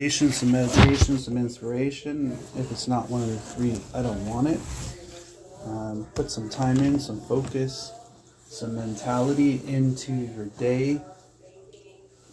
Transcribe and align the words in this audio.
Patience, 0.00 0.38
some 0.38 0.50
meditation, 0.50 1.18
some 1.18 1.38
inspiration. 1.38 2.32
If 2.56 2.72
it's 2.72 2.88
not 2.88 3.08
one 3.08 3.22
of 3.22 3.28
the 3.28 3.38
three, 3.38 3.80
I 3.94 4.02
don't 4.02 4.26
want 4.26 4.48
it. 4.48 4.58
Um, 5.64 6.08
put 6.16 6.32
some 6.32 6.50
time 6.50 6.78
in, 6.78 6.98
some 6.98 7.20
focus, 7.20 7.92
some 8.48 8.74
mentality 8.74 9.62
into 9.68 10.12
your 10.12 10.46
day. 10.58 11.00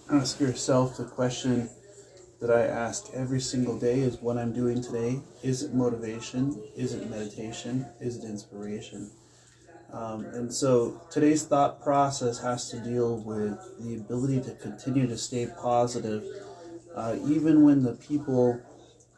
Ask 0.10 0.40
yourself 0.40 0.98
the 0.98 1.04
question 1.04 1.70
that 2.40 2.50
I 2.50 2.64
ask 2.64 3.12
every 3.14 3.40
single 3.40 3.78
day 3.78 4.00
is 4.00 4.18
what 4.18 4.40
I'm 4.40 4.54
doing 4.54 4.82
today. 4.82 5.20
Is 5.44 5.62
it 5.62 5.72
motivation? 5.72 6.60
Is 6.76 6.96
it 6.96 7.12
meditation? 7.12 7.86
Is 8.00 8.18
it 8.18 8.24
inspiration? 8.24 9.12
Um, 9.94 10.26
and 10.26 10.52
so 10.52 11.00
today's 11.12 11.44
thought 11.44 11.84
process 11.84 12.40
has 12.40 12.72
to 12.72 12.80
deal 12.80 13.18
with 13.18 13.56
the 13.80 13.98
ability 13.98 14.42
to 14.50 14.56
continue 14.56 15.06
to 15.06 15.18
stay 15.18 15.48
positive 15.62 16.24
uh, 16.96 17.16
even 17.26 17.64
when 17.64 17.84
the 17.84 17.94
people 17.94 18.60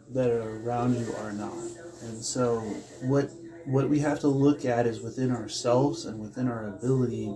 that 0.09 0.29
are 0.29 0.57
around 0.63 0.99
you 0.99 1.13
are 1.17 1.33
not. 1.33 1.53
And 2.01 2.23
so, 2.23 2.59
what 3.01 3.29
what 3.65 3.89
we 3.89 3.99
have 3.99 4.19
to 4.19 4.27
look 4.27 4.65
at 4.65 4.85
is 4.85 4.99
within 4.99 5.31
ourselves 5.31 6.05
and 6.05 6.19
within 6.19 6.49
our 6.49 6.67
ability 6.67 7.33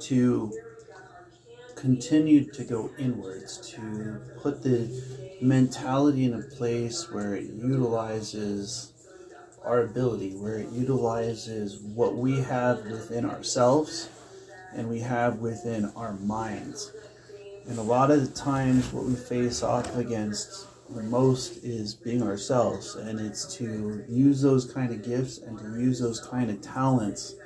to 0.00 0.52
continue 1.76 2.44
to 2.52 2.64
go 2.64 2.90
inwards, 2.98 3.58
to 3.72 4.20
put 4.42 4.62
the 4.62 4.90
mentality 5.40 6.24
in 6.24 6.34
a 6.34 6.42
place 6.42 7.10
where 7.10 7.34
it 7.36 7.44
utilizes 7.50 8.92
our 9.64 9.82
ability, 9.82 10.32
where 10.34 10.58
it 10.58 10.68
utilizes 10.70 11.78
what 11.80 12.16
we 12.16 12.40
have 12.40 12.84
within 12.84 13.24
ourselves 13.24 14.08
and 14.74 14.88
we 14.88 15.00
have 15.00 15.38
within 15.38 15.90
our 15.96 16.14
minds. 16.14 16.92
And 17.70 17.78
a 17.78 17.82
lot 17.82 18.10
of 18.10 18.20
the 18.20 18.40
times, 18.40 18.92
what 18.92 19.04
we 19.04 19.14
face 19.14 19.62
off 19.62 19.96
against 19.96 20.66
the 20.92 21.04
most 21.04 21.62
is 21.62 21.94
being 21.94 22.20
ourselves, 22.20 22.96
and 22.96 23.20
it's 23.20 23.54
to 23.58 24.04
use 24.08 24.42
those 24.42 24.64
kind 24.64 24.90
of 24.90 25.04
gifts 25.04 25.38
and 25.38 25.56
to 25.56 25.80
use 25.80 26.00
those 26.00 26.18
kind 26.18 26.50
of 26.50 26.60
talents 26.60 27.36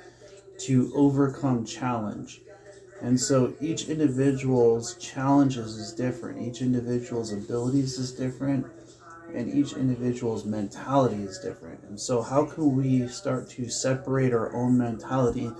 to 0.61 0.91
overcome 0.95 1.63
challenge. 1.63 2.41
And 3.01 3.19
so 3.19 3.53
each 3.61 3.87
individual's 3.87 4.95
challenges 4.95 5.77
is 5.77 5.93
different, 5.93 6.41
each 6.41 6.59
individual's 6.59 7.31
abilities 7.31 7.99
is 7.99 8.11
different, 8.11 8.65
and 9.31 9.53
each 9.53 9.73
individual's 9.73 10.43
mentality 10.43 11.21
is 11.21 11.37
different. 11.37 11.83
And 11.83 11.99
so, 11.99 12.23
how 12.23 12.45
can 12.45 12.75
we 12.75 13.07
start 13.09 13.47
to 13.51 13.69
separate 13.69 14.33
our 14.33 14.55
own 14.55 14.75
mentality 14.75 15.51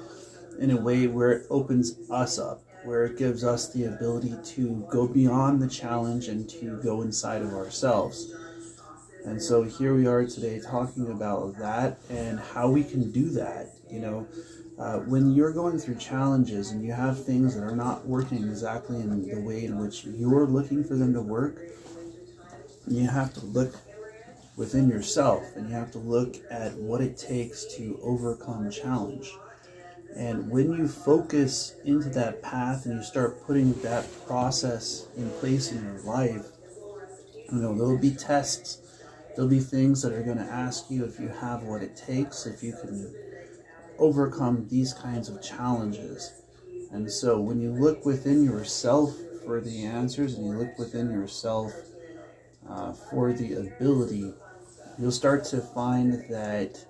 in 0.58 0.72
a 0.72 0.82
way 0.82 1.06
where 1.06 1.34
it 1.34 1.46
opens 1.52 2.00
us 2.10 2.40
up? 2.40 2.65
Where 2.86 3.06
it 3.06 3.18
gives 3.18 3.44
us 3.44 3.74
the 3.74 3.86
ability 3.86 4.38
to 4.44 4.86
go 4.90 5.08
beyond 5.08 5.62
the 5.62 5.68
challenge 5.68 6.28
and 6.28 6.48
to 6.50 6.80
go 6.84 7.02
inside 7.02 7.42
of 7.42 7.54
ourselves. 7.54 8.32
And 9.26 9.42
so 9.42 9.64
here 9.64 9.96
we 9.96 10.06
are 10.06 10.26
today 10.26 10.60
talking 10.60 11.10
about 11.12 11.58
that 11.58 11.98
and 12.10 12.40
how 12.40 12.70
we 12.70 12.84
can 12.84 13.12
do 13.12 13.30
that. 13.32 13.72
You 13.90 14.00
know, 14.00 14.28
uh, 14.78 15.00
when 15.00 15.34
you're 15.34 15.52
going 15.52 15.80
through 15.80 15.96
challenges 15.96 16.72
and 16.72 16.84
you 16.86 16.92
have 16.92 17.24
things 17.26 17.56
that 17.56 17.64
are 17.64 17.76
not 17.76 18.06
working 18.06 18.38
exactly 18.38 18.98
in 18.98 19.28
the 19.30 19.42
way 19.42 19.66
in 19.66 19.80
which 19.80 20.06
you're 20.06 20.46
looking 20.46 20.84
for 20.84 20.96
them 20.96 21.14
to 21.14 21.22
work, 21.22 21.60
you 22.88 23.08
have 23.08 23.34
to 23.34 23.46
look 23.48 23.74
within 24.58 24.88
yourself 24.88 25.44
and 25.56 25.68
you 25.70 25.76
have 25.76 25.92
to 25.92 25.98
look 25.98 26.36
at 26.52 26.74
what 26.74 27.02
it 27.02 27.18
takes 27.18 27.66
to 27.78 28.00
overcome 28.04 28.70
challenge. 28.70 29.32
And 30.16 30.50
when 30.50 30.72
you 30.74 30.88
focus 30.88 31.76
into 31.84 32.10
that 32.10 32.42
path 32.42 32.86
and 32.86 32.98
you 32.98 33.04
start 33.04 33.46
putting 33.46 33.74
that 33.82 34.08
process 34.26 35.08
in 35.18 35.30
place 35.32 35.72
in 35.72 35.84
your 35.84 36.00
life, 36.04 36.46
you 37.52 37.60
know, 37.60 37.76
there'll 37.76 37.98
be 37.98 38.12
tests. 38.12 38.82
There'll 39.36 39.50
be 39.50 39.60
things 39.60 40.02
that 40.02 40.14
are 40.14 40.24
going 40.24 40.38
to 40.38 40.44
ask 40.44 40.90
you 40.90 41.04
if 41.04 41.20
you 41.20 41.28
have 41.28 41.64
what 41.64 41.82
it 41.82 41.98
takes, 41.98 42.46
if 42.46 42.64
you 42.64 42.72
can 42.72 43.14
overcome 44.00 44.68
these 44.70 44.94
kinds 44.94 45.28
of 45.28 45.42
challenges. 45.44 46.32
And 46.92 47.12
so 47.12 47.40
when 47.42 47.60
you 47.60 47.72
look 47.72 48.06
within 48.06 48.44
yourself 48.44 49.14
for 49.46 49.60
the 49.60 49.84
answers 49.84 50.36
and 50.36 50.48
you 50.48 50.54
look 50.54 50.80
within 50.80 51.12
yourself 51.12 51.74
uh, 52.70 52.94
for 52.94 53.34
the 53.34 53.54
ability, 53.56 54.34
you'll 54.98 55.12
start 55.12 55.44
to 55.46 55.60
find 55.60 56.14
that 56.30 56.86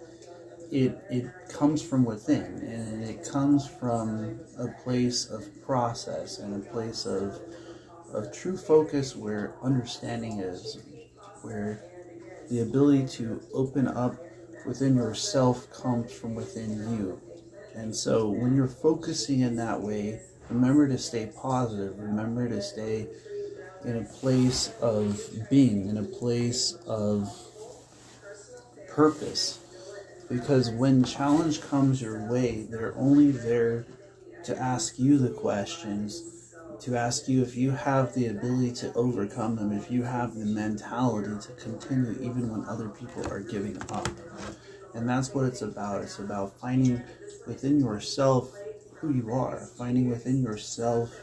it 0.72 0.98
it 1.10 1.26
comes 1.50 1.82
from 1.82 2.04
within 2.04 2.44
and 2.44 3.04
it 3.04 3.28
comes 3.28 3.68
from 3.68 4.40
a 4.58 4.68
place 4.84 5.26
of 5.26 5.44
process 5.66 6.40
and 6.40 6.56
a 6.56 6.70
place 6.70 7.06
of 7.06 7.40
of 8.14 8.32
true 8.34 8.58
focus 8.58 9.16
where 9.16 9.54
understanding 9.62 10.40
is 10.40 10.80
where 11.42 11.84
the 12.50 12.62
ability 12.62 13.06
to 13.08 13.42
open 13.54 13.88
up 13.88 14.16
within 14.66 14.96
yourself 14.96 15.70
comes 15.72 16.12
from 16.12 16.34
within 16.34 16.72
you. 16.94 17.22
And 17.76 17.96
so 17.96 18.30
when 18.30 18.56
you're 18.56 18.68
focusing 18.68 19.42
in 19.42 19.56
that 19.58 19.80
way 19.82 20.22
remember 20.50 20.88
to 20.88 20.98
stay 20.98 21.32
positive 21.36 21.98
remember 21.98 22.48
to 22.48 22.62
stay 22.62 23.08
in 23.84 23.98
a 23.98 24.04
place 24.04 24.72
of 24.82 25.20
being 25.50 25.88
in 25.88 25.98
a 25.98 26.04
place 26.04 26.74
of 26.88 27.30
purpose 28.88 29.60
because 30.30 30.70
when 30.70 31.04
challenge 31.04 31.62
comes 31.62 32.02
your 32.02 32.20
way, 32.20 32.66
they're 32.70 32.96
only 32.98 33.32
there 33.32 33.86
to 34.44 34.58
ask 34.58 35.00
you 35.00 35.18
the 35.18 35.30
questions, 35.30 36.24
to 36.80 36.96
ask 36.96 37.28
you 37.28 37.42
if 37.42 37.56
you 37.56 37.72
have 37.72 38.14
the 38.14 38.28
ability 38.28 38.72
to 38.72 38.94
overcome 38.94 39.56
them, 39.56 39.72
if 39.72 39.90
you 39.90 40.04
have 40.04 40.36
the 40.36 40.46
mentality 40.46 41.32
to 41.42 41.52
continue 41.54 42.12
even 42.22 42.50
when 42.50 42.66
other 42.66 42.90
people 42.90 43.26
are 43.32 43.40
giving 43.40 43.78
up. 43.92 44.08
And 44.94 45.08
that's 45.08 45.34
what 45.34 45.46
it's 45.46 45.62
about. 45.62 46.04
It's 46.04 46.20
about 46.20 46.58
finding 46.60 47.02
within 47.46 47.80
yourself 47.80 48.54
who 48.96 49.14
you 49.14 49.32
are, 49.32 49.58
finding 49.78 50.10
within 50.10 50.42
yourself 50.42 51.14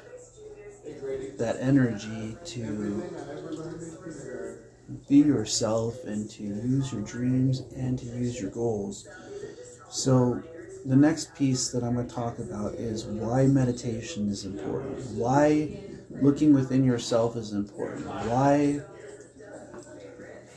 that 1.39 1.57
energy 1.61 2.37
to 2.45 3.03
be 5.09 5.19
yourself 5.19 6.05
and 6.05 6.29
to 6.31 6.43
use 6.43 6.93
your 6.93 7.03
dreams 7.03 7.61
and 7.77 7.99
to 7.99 8.07
use 8.07 8.41
your 8.41 8.51
goals. 8.51 9.07
So, 9.91 10.43
the 10.85 10.97
next 10.97 11.35
piece 11.37 11.71
that 11.71 11.85
I'm 11.85 11.95
going 11.95 12.09
to 12.09 12.15
talk 12.15 12.39
about 12.39 12.75
is 12.75 13.05
why 13.05 13.47
meditation 13.47 14.29
is 14.29 14.45
important. 14.45 14.99
Why 15.13 15.79
looking 16.11 16.53
within 16.55 16.85
yourself 16.85 17.37
is 17.37 17.53
important. 17.53 18.07
Why 18.07 18.83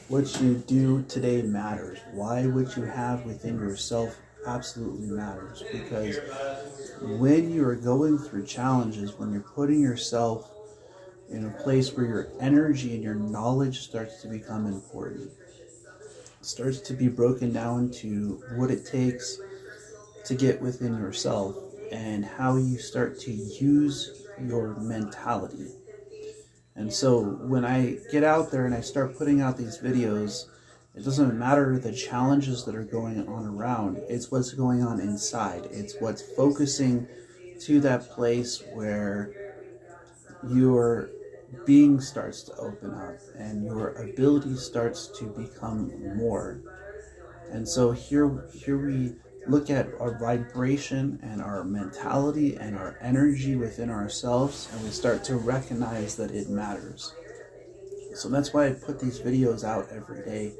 what 0.07 0.39
you 0.39 0.55
do 0.55 1.03
today 1.03 1.41
matters. 1.41 1.99
Why 2.11 2.45
what 2.47 2.77
you 2.77 2.83
have 2.83 3.25
within 3.25 3.59
yourself 3.59 4.15
absolutely 4.45 5.07
matters. 5.07 5.63
Because 5.71 6.17
when 7.01 7.51
you're 7.51 7.75
going 7.75 8.17
through 8.17 8.45
challenges, 8.45 9.17
when 9.17 9.31
you're 9.31 9.41
putting 9.41 9.81
yourself 9.81 10.51
in 11.29 11.45
a 11.45 11.63
place 11.63 11.93
where 11.93 12.05
your 12.05 12.27
energy 12.39 12.93
and 12.93 13.03
your 13.03 13.15
knowledge 13.15 13.79
starts 13.79 14.21
to 14.21 14.27
become 14.27 14.65
important. 14.67 15.31
It 16.39 16.45
starts 16.45 16.79
to 16.81 16.93
be 16.93 17.07
broken 17.07 17.51
down 17.51 17.91
to 18.01 18.43
what 18.55 18.71
it 18.71 18.85
takes 18.85 19.39
to 20.25 20.35
get 20.35 20.61
within 20.61 20.97
yourself 20.97 21.55
and 21.91 22.25
how 22.25 22.57
you 22.57 22.77
start 22.77 23.19
to 23.21 23.31
use 23.31 24.23
your 24.39 24.75
mentality. 24.75 25.67
And 26.75 26.91
so 26.91 27.21
when 27.21 27.63
I 27.63 27.97
get 28.11 28.23
out 28.23 28.51
there 28.51 28.65
and 28.65 28.75
I 28.75 28.81
start 28.81 29.17
putting 29.17 29.41
out 29.41 29.57
these 29.57 29.77
videos, 29.77 30.45
it 30.93 31.03
doesn't 31.03 31.37
matter 31.37 31.77
the 31.77 31.91
challenges 31.91 32.65
that 32.65 32.75
are 32.75 32.83
going 32.83 33.27
on 33.27 33.45
around, 33.45 33.97
it's 34.09 34.31
what's 34.31 34.53
going 34.53 34.83
on 34.83 34.99
inside. 34.99 35.67
It's 35.71 35.95
what's 35.99 36.21
focusing 36.35 37.07
to 37.61 37.79
that 37.81 38.09
place 38.09 38.63
where 38.73 39.31
your 40.49 41.09
being 41.65 41.99
starts 42.01 42.43
to 42.43 42.55
open 42.57 42.93
up 42.93 43.17
and 43.37 43.63
your 43.63 43.93
ability 43.93 44.55
starts 44.55 45.07
to 45.19 45.25
become 45.25 45.91
more. 46.17 46.61
And 47.51 47.67
so 47.67 47.91
here 47.91 48.47
here 48.53 48.77
we 48.77 49.15
look 49.47 49.69
at 49.69 49.87
our 49.99 50.17
vibration 50.17 51.19
and 51.21 51.41
our 51.41 51.63
mentality 51.63 52.55
and 52.55 52.75
our 52.75 52.97
energy 53.01 53.55
within 53.55 53.89
ourselves 53.89 54.67
and 54.73 54.83
we 54.83 54.89
start 54.89 55.23
to 55.25 55.35
recognize 55.35 56.15
that 56.15 56.31
it 56.31 56.49
matters. 56.49 57.13
So 58.15 58.29
that's 58.29 58.53
why 58.53 58.67
I 58.67 58.73
put 58.73 58.99
these 58.99 59.19
videos 59.19 59.63
out 59.63 59.89
every 59.91 60.23
day. 60.23 60.53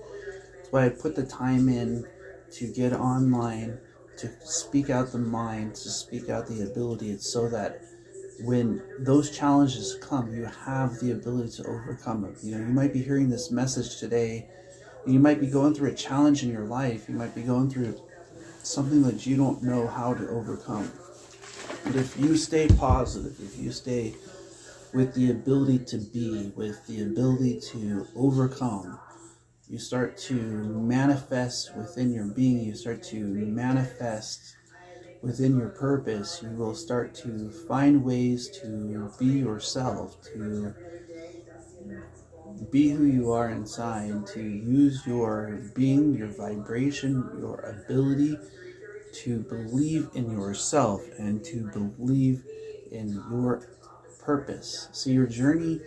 That's 0.58 0.72
why 0.72 0.86
I 0.86 0.90
put 0.90 1.16
the 1.16 1.26
time 1.26 1.70
in 1.70 2.06
to 2.52 2.72
get 2.72 2.94
online, 2.94 3.80
to 4.18 4.30
speak 4.42 4.90
out 4.90 5.12
the 5.12 5.20
mind, 5.20 5.76
to 5.76 5.90
speak 5.90 6.30
out 6.30 6.48
the 6.48 6.62
ability. 6.62 7.12
It's 7.12 7.32
so 7.32 7.50
that 7.50 7.82
when 8.40 8.82
those 9.00 9.36
challenges 9.36 9.98
come, 10.02 10.34
you 10.34 10.46
have 10.46 11.00
the 11.00 11.12
ability 11.12 11.52
to 11.64 11.68
overcome 11.68 12.22
them. 12.22 12.36
You 12.42 12.58
know, 12.58 12.66
you 12.66 12.74
might 12.74 12.94
be 12.94 13.02
hearing 13.02 13.30
this 13.30 13.52
message 13.52 14.00
today, 14.00 14.48
and 15.06 15.14
you 15.14 15.20
might 15.20 15.40
be 15.40 15.48
going 15.48 15.74
through 15.74 15.92
a 15.92 15.96
challenge 15.96 16.44
in 16.44 16.50
your 16.50 16.66
life. 16.66 17.08
You 17.08 17.16
might 17.16 17.34
be 17.34 17.42
going 17.42 17.70
through 17.70 18.00
something 18.64 19.04
that 19.04 19.26
you 19.26 19.38
don't 19.38 19.64
know 19.64 19.88
how 19.88 20.14
to 20.14 20.28
overcome. 20.30 20.92
But 21.84 21.96
if 21.96 22.18
you 22.20 22.36
stay 22.36 22.68
positive, 22.68 23.40
if 23.40 23.58
you 23.58 23.72
stay 23.72 24.16
with 24.96 25.14
the 25.14 25.30
ability 25.30 25.80
to 25.80 25.98
be, 25.98 26.54
with 26.56 26.88
the 26.88 27.04
ability 27.04 27.60
to 27.60 28.08
overcome. 28.16 28.98
You 29.68 29.78
start 29.78 30.18
to 30.30 30.34
manifest 30.34 31.76
within 31.76 32.14
your 32.14 32.28
being, 32.28 32.60
you 32.62 32.76
start 32.76 33.04
to 33.04 33.20
manifest 33.20 34.56
within 35.25 35.57
your 35.57 35.69
purpose. 35.69 36.42
You 36.44 36.51
will 36.51 36.75
start 36.75 37.16
to 37.25 37.51
find 37.68 38.06
ways 38.06 38.50
to 38.62 39.12
be 39.19 39.25
yourself, 39.27 40.22
to 40.33 40.75
be 42.72 42.89
who 42.89 43.06
you 43.06 43.31
are 43.31 43.50
inside, 43.50 44.25
to 44.27 44.42
use 44.42 45.06
your 45.06 45.62
being, 45.74 46.13
your 46.16 46.27
vibration, 46.30 47.30
your 47.38 47.60
ability 47.62 48.39
to 49.13 49.42
believe 49.42 50.10
in 50.13 50.31
yourself 50.31 51.10
and 51.18 51.44
to 51.45 51.63
believe 51.63 52.44
in 52.92 53.24
your 53.30 53.69
purpose. 54.19 54.89
So 54.94 55.10
your 55.10 55.27
journey 55.27 55.81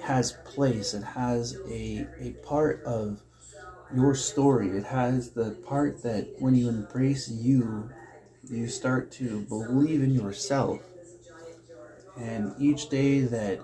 has 0.00 0.32
place, 0.44 0.94
it 0.94 1.04
has 1.04 1.56
a, 1.68 2.08
a 2.20 2.32
part 2.42 2.82
of 2.84 3.22
your 3.94 4.14
story. 4.14 4.70
It 4.70 4.84
has 4.84 5.30
the 5.32 5.52
part 5.52 6.02
that 6.02 6.28
when 6.38 6.54
you 6.54 6.68
embrace 6.68 7.28
you, 7.30 7.90
you 8.48 8.68
start 8.68 9.10
to 9.12 9.40
believe 9.42 10.02
in 10.02 10.10
yourself. 10.10 10.80
And 12.16 12.54
each 12.58 12.88
day 12.88 13.20
that 13.20 13.60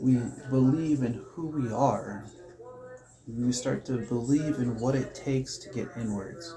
we 0.00 0.18
believe 0.50 1.02
in 1.02 1.24
who 1.30 1.48
we 1.48 1.70
are, 1.72 2.24
we 3.26 3.52
start 3.52 3.84
to 3.86 3.98
believe 3.98 4.56
in 4.56 4.78
what 4.78 4.94
it 4.94 5.14
takes 5.14 5.58
to 5.58 5.68
get 5.70 5.88
inwards. 5.96 6.54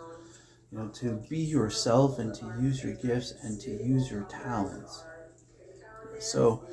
You 0.72 0.80
know, 0.80 0.88
to 0.90 1.24
be 1.30 1.40
yourself 1.40 2.20
and 2.20 2.34
to 2.36 2.46
use 2.60 2.84
your 2.84 2.94
gifts 2.94 3.34
and 3.44 3.60
to 3.62 3.72
use 3.72 4.10
your 4.10 4.24
talents. 4.24 5.04
So, 6.20 6.66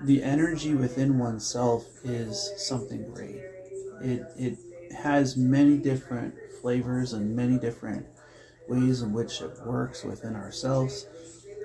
the 0.00 0.22
energy 0.22 0.74
within 0.74 1.18
oneself 1.18 1.86
is 2.04 2.50
something 2.56 3.10
great. 3.12 3.40
It, 4.00 4.22
it 4.36 4.58
has 4.94 5.36
many 5.36 5.78
different 5.78 6.34
flavors 6.60 7.12
and 7.12 7.36
many 7.36 7.58
different 7.58 8.06
ways 8.72 9.02
in 9.02 9.12
which 9.12 9.40
it 9.40 9.50
works 9.66 10.02
within 10.02 10.34
ourselves. 10.34 11.06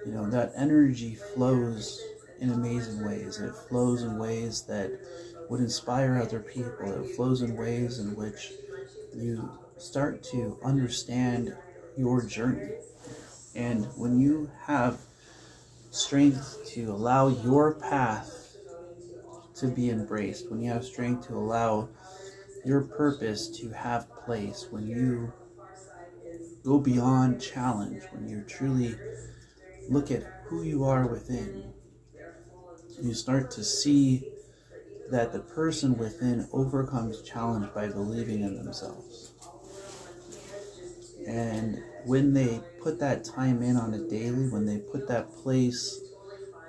You 0.06 0.12
know, 0.12 0.30
that 0.30 0.54
energy 0.56 1.16
flows 1.16 2.02
in 2.40 2.52
amazing 2.52 3.06
ways. 3.06 3.40
It 3.40 3.56
flows 3.70 4.04
in 4.04 4.18
ways 4.18 4.64
that 4.64 4.92
would 5.50 5.62
inspire 5.62 6.18
other 6.18 6.40
people. 6.40 7.04
It 7.04 7.16
flows 7.16 7.42
in 7.42 7.56
ways 7.56 8.00
in 8.00 8.16
which 8.16 8.52
you 9.16 9.50
start 9.78 10.24
to 10.24 10.58
understand 10.64 11.56
your 11.98 12.22
journey. 12.24 12.72
And 13.56 13.86
when 13.96 14.20
you 14.20 14.52
have 14.66 15.00
strength 15.92 16.60
to 16.74 16.92
allow 16.92 17.30
your 17.30 17.74
path 17.74 18.56
to 19.56 19.68
be 19.68 19.90
embraced, 19.90 20.52
when 20.52 20.62
you 20.62 20.72
have 20.72 20.86
strength 20.86 21.28
to 21.28 21.36
allow 21.36 21.90
your 22.66 22.82
purpose 22.82 23.48
to 23.60 23.70
have 23.70 24.10
place, 24.26 24.68
when 24.70 24.88
you 24.88 25.34
go 26.64 26.80
beyond 26.80 27.42
challenge, 27.42 28.04
when 28.12 28.28
you 28.28 28.44
truly 28.48 28.96
look 29.90 30.12
at 30.12 30.24
who 30.46 30.64
you 30.64 30.84
are 30.84 31.08
within, 31.08 31.74
you 33.02 33.14
start 33.14 33.52
to 33.52 33.64
see 33.64 34.28
that 35.10 35.32
the 35.32 35.40
person 35.40 35.98
within 35.98 36.48
overcomes 36.52 37.22
challenge 37.22 37.74
by 37.74 37.88
believing 37.88 38.42
in 38.42 38.56
themselves. 38.56 39.34
And 41.28 41.84
when 42.06 42.34
they 42.34 42.62
put 42.82 43.00
that 43.00 43.24
time 43.24 43.62
in 43.62 43.76
on 43.76 43.94
a 43.94 44.08
daily, 44.10 44.50
when 44.50 44.66
they 44.66 44.78
put 44.78 45.08
that 45.08 45.32
place 45.32 46.00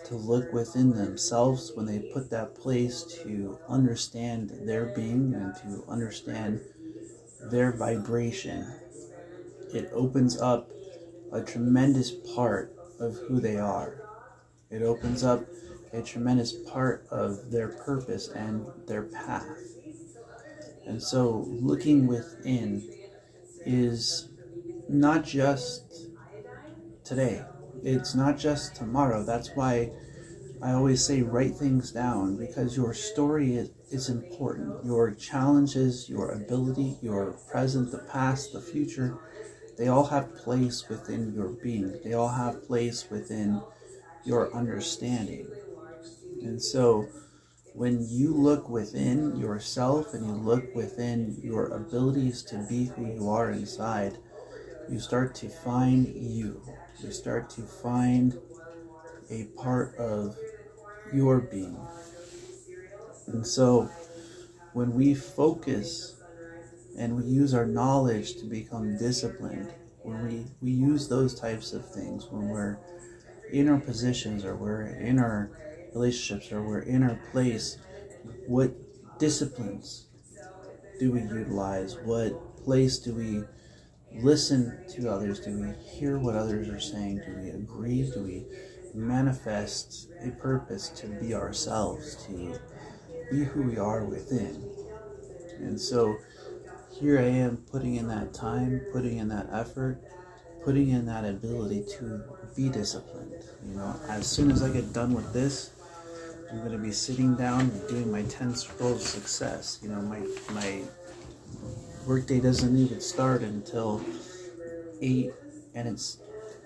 to 0.06 0.16
look 0.16 0.52
within 0.52 0.94
themselves, 0.94 1.72
when 1.74 1.86
they 1.86 1.98
put 2.12 2.30
that 2.30 2.54
place 2.54 3.02
to 3.22 3.58
understand 3.68 4.50
their 4.64 4.86
being 4.86 5.34
and 5.34 5.54
to 5.56 5.84
understand 5.88 6.60
their 7.50 7.72
vibration, 7.72 8.66
it 9.74 9.90
opens 9.92 10.40
up 10.40 10.70
a 11.32 11.42
tremendous 11.42 12.10
part 12.10 12.74
of 12.98 13.16
who 13.28 13.40
they 13.40 13.58
are. 13.58 14.02
It 14.70 14.82
opens 14.82 15.24
up 15.24 15.44
a 15.92 16.02
tremendous 16.02 16.52
part 16.52 17.06
of 17.10 17.50
their 17.50 17.68
purpose 17.68 18.28
and 18.28 18.66
their 18.86 19.02
path. 19.04 19.46
And 20.86 21.02
so, 21.02 21.46
looking 21.60 22.06
within 22.06 22.82
is 23.66 24.28
not 24.88 25.24
just 25.24 26.08
today, 27.04 27.44
it's 27.82 28.14
not 28.14 28.38
just 28.38 28.74
tomorrow. 28.76 29.24
That's 29.24 29.50
why 29.54 29.92
I 30.60 30.72
always 30.72 31.04
say 31.04 31.22
write 31.22 31.54
things 31.54 31.92
down 31.92 32.36
because 32.36 32.76
your 32.76 32.92
story 32.94 33.54
is, 33.56 33.70
is 33.90 34.08
important. 34.08 34.84
Your 34.84 35.12
challenges, 35.12 36.08
your 36.08 36.30
ability, 36.30 36.98
your 37.00 37.32
present, 37.50 37.92
the 37.92 37.98
past, 37.98 38.52
the 38.52 38.60
future, 38.60 39.18
they 39.78 39.86
all 39.88 40.06
have 40.06 40.34
place 40.36 40.88
within 40.88 41.32
your 41.32 41.48
being, 41.48 42.00
they 42.02 42.12
all 42.12 42.28
have 42.28 42.66
place 42.66 43.08
within 43.10 43.62
your 44.24 44.52
understanding. 44.54 45.46
And 46.42 46.60
so, 46.60 47.08
when 47.74 48.04
you 48.08 48.34
look 48.34 48.68
within 48.68 49.36
yourself 49.36 50.12
and 50.12 50.26
you 50.26 50.32
look 50.32 50.74
within 50.74 51.38
your 51.42 51.68
abilities 51.68 52.42
to 52.42 52.58
be 52.68 52.86
who 52.86 53.06
you 53.06 53.28
are 53.30 53.50
inside, 53.50 54.18
you 54.90 54.98
start 54.98 55.34
to 55.36 55.48
find 55.48 56.08
you. 56.08 56.60
You 57.00 57.12
start 57.12 57.48
to 57.50 57.62
find 57.62 58.36
a 59.30 59.44
part 59.56 59.94
of 59.96 60.36
your 61.12 61.40
being. 61.40 61.78
And 63.28 63.46
so, 63.46 63.90
when 64.72 64.92
we 64.94 65.14
focus 65.14 66.17
and 66.98 67.16
we 67.16 67.24
use 67.24 67.54
our 67.54 67.66
knowledge 67.66 68.36
to 68.36 68.44
become 68.44 68.98
disciplined, 68.98 69.72
when 70.02 70.26
we, 70.26 70.44
we 70.60 70.70
use 70.70 71.08
those 71.08 71.38
types 71.38 71.72
of 71.72 71.88
things, 71.92 72.26
when 72.30 72.48
we're 72.48 72.78
in 73.52 73.68
our 73.68 73.78
positions 73.78 74.44
or 74.44 74.56
we're 74.56 74.86
in 74.86 75.18
our 75.18 75.50
relationships 75.94 76.52
or 76.52 76.62
we're 76.62 76.80
in 76.80 77.02
our 77.02 77.18
place, 77.30 77.78
what 78.46 78.72
disciplines 79.18 80.06
do 80.98 81.12
we 81.12 81.22
utilize? 81.22 81.96
What 82.04 82.56
place 82.64 82.98
do 82.98 83.14
we 83.14 83.44
listen 84.20 84.84
to 84.96 85.08
others? 85.08 85.40
Do 85.40 85.56
we 85.58 85.72
hear 85.84 86.18
what 86.18 86.34
others 86.34 86.68
are 86.68 86.80
saying? 86.80 87.22
Do 87.24 87.40
we 87.40 87.50
agree? 87.50 88.10
Do 88.12 88.22
we 88.22 88.46
manifest 88.94 90.10
a 90.24 90.30
purpose 90.30 90.88
to 90.90 91.06
be 91.06 91.34
ourselves, 91.34 92.26
to 92.26 92.58
be 93.30 93.44
who 93.44 93.62
we 93.62 93.78
are 93.78 94.04
within? 94.04 94.68
And 95.60 95.80
so 95.80 96.18
here 96.90 97.18
I 97.18 97.24
am 97.24 97.58
putting 97.70 97.96
in 97.96 98.08
that 98.08 98.34
time, 98.34 98.80
putting 98.92 99.18
in 99.18 99.28
that 99.28 99.48
effort, 99.52 100.00
putting 100.64 100.88
in 100.90 101.06
that 101.06 101.24
ability 101.24 101.84
to 101.98 102.22
be 102.56 102.68
disciplined. 102.68 103.44
You 103.66 103.76
know, 103.76 103.94
as 104.08 104.26
soon 104.26 104.50
as 104.50 104.62
I 104.62 104.70
get 104.70 104.92
done 104.92 105.14
with 105.14 105.32
this, 105.32 105.70
I'm 106.50 106.58
going 106.58 106.72
to 106.72 106.78
be 106.78 106.92
sitting 106.92 107.36
down 107.36 107.60
and 107.60 107.88
doing 107.88 108.10
my 108.10 108.22
10 108.22 108.54
scrolls 108.54 109.02
of 109.02 109.06
success. 109.06 109.78
You 109.82 109.90
know, 109.90 110.00
my 110.00 110.20
my 110.52 110.82
workday 112.06 112.40
doesn't 112.40 112.76
even 112.76 113.00
start 113.00 113.42
until 113.42 114.02
8 115.00 115.30
and 115.74 115.88
it's 115.88 116.18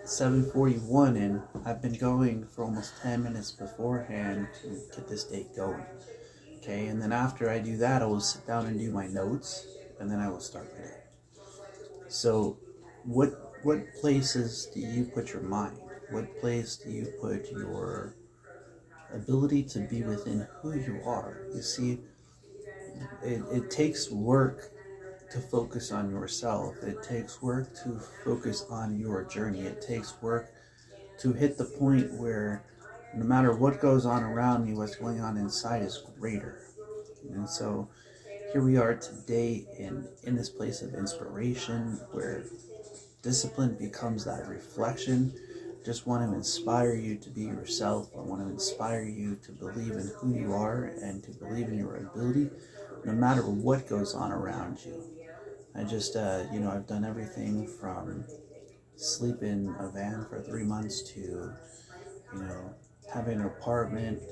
7:41 0.05 1.17
and 1.17 1.43
I've 1.65 1.83
been 1.83 1.95
going 1.95 2.47
for 2.47 2.65
almost 2.65 2.95
10 3.03 3.23
minutes 3.23 3.51
beforehand 3.53 4.49
to 4.63 4.69
get 4.97 5.09
this 5.09 5.25
day 5.25 5.47
going. 5.57 5.85
Okay, 6.59 6.87
and 6.87 7.03
then 7.03 7.13
after 7.13 7.51
I 7.51 7.59
do 7.59 7.77
that, 7.79 8.03
I 8.03 8.07
will 8.07 8.21
sit 8.21 8.47
down 8.47 8.67
and 8.67 8.79
do 8.79 8.91
my 8.93 9.09
notes 9.09 9.67
and 10.03 10.11
then 10.11 10.21
I 10.21 10.29
will 10.29 10.41
start 10.41 10.69
my 10.75 10.85
day. 10.85 11.01
So, 12.09 12.59
what 13.05 13.31
what 13.63 13.81
places 14.01 14.69
do 14.75 14.81
you 14.81 15.05
put 15.05 15.33
your 15.33 15.43
mind? 15.43 15.79
What 16.11 16.39
place 16.41 16.77
do 16.77 16.91
you 16.91 17.07
put 17.23 17.51
your 17.51 18.17
ability 19.15 19.63
to 19.63 19.81
be 19.81 20.03
within 20.03 20.47
who 20.61 20.73
you 20.75 21.01
are. 21.05 21.43
You 21.55 21.63
see, 21.63 22.01
it, 23.23 23.43
it 23.53 23.71
takes 23.71 24.11
work 24.11 24.71
to 25.31 25.41
focus 25.41 25.93
on 25.93 26.11
yourself. 26.11 26.77
It 26.83 27.03
takes 27.03 27.41
work 27.41 27.75
to 27.85 28.01
focus 28.25 28.67
on 28.71 28.99
your 28.99 29.25
journey. 29.25 29.63
It 29.63 29.81
takes 29.81 30.21
work 30.21 30.53
to 31.21 31.33
hit 31.33 31.57
the 31.57 31.65
point 31.65 32.13
where 32.15 32.65
no 33.15 33.25
matter 33.25 33.55
what 33.55 33.81
goes 33.81 34.07
on 34.07 34.23
around 34.23 34.67
me, 34.67 34.75
what's 34.75 34.97
going 34.97 35.21
on 35.21 35.37
inside 35.37 35.83
is 35.83 36.03
greater. 36.19 36.61
And 37.31 37.49
so 37.49 37.89
here 38.53 38.63
we 38.63 38.77
are 38.77 38.95
today 38.95 39.67
in, 39.79 40.07
in 40.25 40.37
this 40.37 40.51
place 40.51 40.83
of 40.83 40.93
inspiration 40.95 41.99
where 42.11 42.45
discipline 43.23 43.75
becomes 43.79 44.25
that 44.25 44.47
reflection 44.47 45.33
just 45.85 46.07
want 46.07 46.29
to 46.29 46.37
inspire 46.37 46.95
you 46.95 47.17
to 47.17 47.31
be 47.31 47.43
yourself. 47.43 48.11
I 48.17 48.21
want 48.21 48.43
to 48.43 48.49
inspire 48.49 49.03
you 49.03 49.37
to 49.37 49.53
believe 49.53 49.93
in 49.93 50.13
who 50.17 50.35
you 50.35 50.53
are 50.53 50.93
and 51.03 51.25
to 51.25 51.33
believe 51.33 51.69
in 51.69 51.79
your 51.79 51.97
ability, 51.97 52.51
no 53.05 53.13
matter 53.13 53.43
what 53.43 53.89
goes 53.89 54.15
on 54.15 54.31
around 54.31 54.79
you. 54.85 55.03
I 55.75 55.85
just, 55.85 56.15
uh, 56.15 56.45
you 56.53 56.61
know, 56.61 56.71
I've 56.71 56.87
done 56.87 57.05
everything 57.05 57.67
from 57.67 58.25
sleep 58.97 59.43
in 59.43 59.75
a 59.81 59.89
van 59.89 60.27
for 60.29 60.41
three 60.41 60.63
months 60.63 61.03
to, 61.15 61.21
you 61.21 61.53
know, 62.39 62.75
having 63.13 63.41
an 63.41 63.47
apartment, 63.47 64.23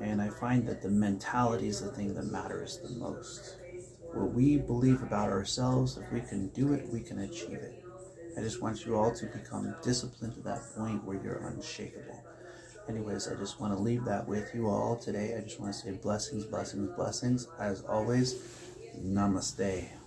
and 0.00 0.20
I 0.20 0.28
find 0.28 0.66
that 0.68 0.82
the 0.82 0.88
mentality 0.90 1.68
is 1.68 1.80
the 1.80 1.90
thing 1.90 2.14
that 2.14 2.26
matters 2.26 2.78
the 2.78 2.90
most. 2.90 3.56
What 4.12 4.32
we 4.32 4.58
believe 4.58 5.02
about 5.02 5.30
ourselves, 5.30 5.96
if 5.96 6.10
we 6.12 6.20
can 6.20 6.48
do 6.48 6.72
it, 6.72 6.88
we 6.88 7.00
can 7.00 7.18
achieve 7.20 7.58
it. 7.58 7.82
I 8.36 8.40
just 8.40 8.62
want 8.62 8.84
you 8.86 8.96
all 8.96 9.12
to 9.12 9.26
become 9.26 9.74
disciplined 9.82 10.34
to 10.34 10.40
that 10.42 10.62
point 10.74 11.04
where 11.04 11.18
you're 11.22 11.46
unshakable. 11.46 12.24
Anyways, 12.88 13.28
I 13.28 13.34
just 13.36 13.60
want 13.60 13.76
to 13.76 13.80
leave 13.80 14.04
that 14.04 14.26
with 14.26 14.54
you 14.54 14.68
all 14.68 14.96
today. 14.96 15.36
I 15.36 15.40
just 15.40 15.60
want 15.60 15.72
to 15.74 15.78
say 15.78 15.92
blessings, 15.92 16.44
blessings, 16.44 16.90
blessings. 16.96 17.48
As 17.58 17.82
always, 17.82 18.34
namaste. 18.98 20.01